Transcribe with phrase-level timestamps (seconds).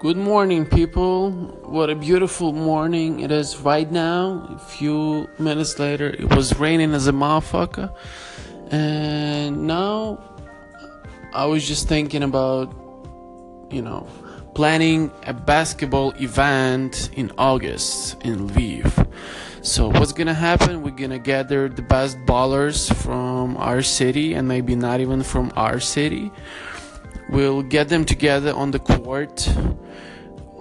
[0.00, 1.30] Good morning, people.
[1.62, 4.48] What a beautiful morning it is right now.
[4.48, 7.94] A few minutes later, it was raining as a motherfucker.
[8.70, 10.24] And now
[11.34, 12.72] I was just thinking about,
[13.70, 14.08] you know,
[14.54, 19.06] planning a basketball event in August in Lviv.
[19.60, 20.82] So, what's gonna happen?
[20.82, 25.78] We're gonna gather the best ballers from our city and maybe not even from our
[25.78, 26.32] city.
[27.30, 29.48] We'll get them together on the court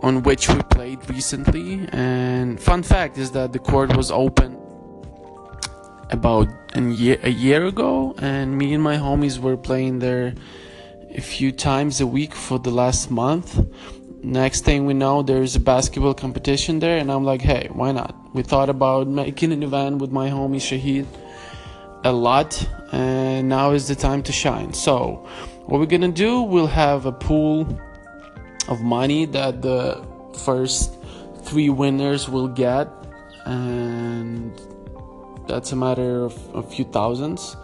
[0.00, 1.88] on which we played recently.
[1.90, 4.56] And fun fact is that the court was open
[6.10, 10.34] about a year, a year ago, and me and my homies were playing there
[11.10, 13.60] a few times a week for the last month.
[14.22, 18.14] Next thing we know, there's a basketball competition there, and I'm like, hey, why not?
[18.34, 21.06] We thought about making an event with my homie Shahid
[22.04, 24.72] a lot, and now is the time to shine.
[24.72, 25.26] So,
[25.66, 27.66] what we're gonna do, we'll have a pool
[28.68, 30.04] of money that the
[30.44, 30.96] first
[31.44, 32.88] three winners will get,
[33.44, 34.52] and
[35.46, 37.56] that's a matter of a few thousands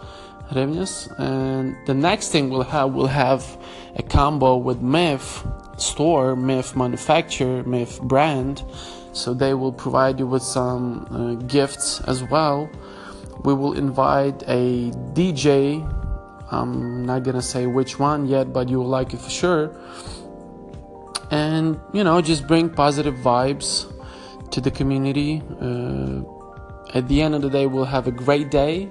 [0.51, 1.13] hryvnias.
[1.19, 3.57] And the next thing we'll have, we'll have
[3.95, 5.45] a combo with MIF
[5.79, 8.63] store, MIF manufacturer, MIF brand.
[9.13, 12.69] So they will provide you with some uh, gifts as well.
[13.43, 15.85] We will invite a DJ.
[16.51, 19.75] I'm not gonna say which one yet, but you will like it for sure
[21.31, 23.91] and you know just bring positive vibes
[24.51, 26.21] to the community uh,
[26.97, 28.89] at the end of the day we'll have a great day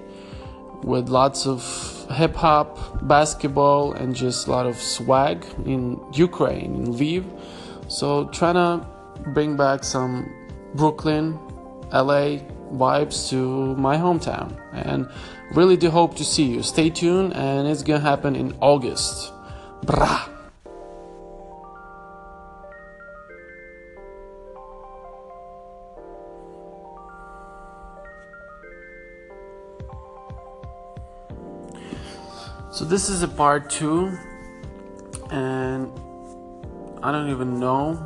[0.83, 6.95] with lots of hip hop basketball and just a lot of swag in ukraine in
[6.95, 7.25] lviv
[7.89, 8.87] so trying to
[9.31, 10.33] bring back some
[10.75, 11.39] brooklyn
[11.93, 12.39] la
[12.73, 14.57] vibes to my hometown.
[14.73, 15.09] And
[15.53, 16.63] really do hope to see you.
[16.63, 19.33] Stay tuned and it's gonna happen in august.
[19.85, 20.29] Brah.
[32.71, 34.17] So this is a part two,
[35.33, 35.91] and
[37.03, 37.99] I don't even know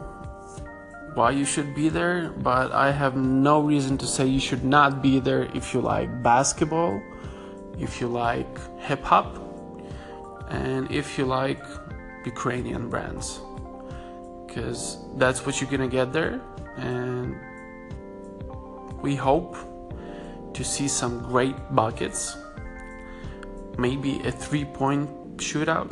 [1.15, 5.03] why you should be there, but I have no reason to say you should not
[5.03, 7.03] be there if you like basketball,
[7.79, 9.39] if you like hip hop,
[10.49, 11.63] and if you like
[12.25, 13.41] Ukrainian brands.
[14.47, 16.41] Because that's what you're gonna get there,
[16.77, 17.37] and
[19.01, 19.57] we hope
[20.55, 22.37] to see some great buckets
[23.79, 25.91] maybe a three point shootout,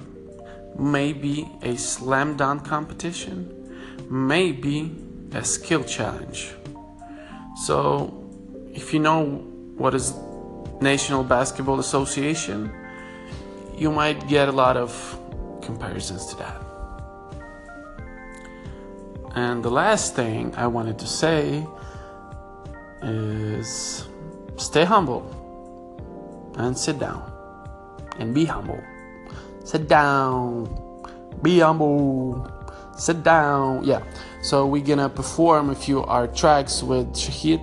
[0.78, 3.36] maybe a slam dunk competition,
[4.08, 4.94] maybe
[5.32, 6.54] a skill challenge.
[7.64, 8.14] So,
[8.72, 9.24] if you know
[9.76, 10.14] what is
[10.80, 12.72] National Basketball Association,
[13.76, 14.90] you might get a lot of
[15.62, 16.60] comparisons to that.
[19.34, 21.66] And the last thing I wanted to say
[23.02, 24.08] is
[24.56, 25.24] stay humble
[26.56, 27.30] and sit down
[28.18, 28.82] and be humble.
[29.64, 30.66] Sit down.
[31.42, 32.59] Be humble.
[32.96, 33.84] Sit down.
[33.84, 34.02] Yeah.
[34.42, 37.60] So we're gonna perform a few art tracks with Shahid.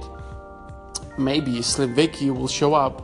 [1.18, 3.04] Maybe Slim Vicky will show up.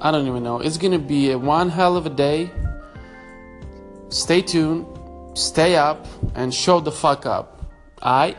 [0.00, 0.60] I don't even know.
[0.60, 2.50] It's gonna be a one hell of a day.
[4.08, 4.86] Stay tuned,
[5.34, 7.60] stay up, and show the fuck up.
[8.02, 8.36] Alright?